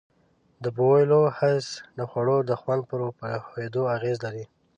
[0.63, 1.67] د بویولو حس
[1.97, 4.45] د خوړو د خوند پر پوهېدو اغیز لري.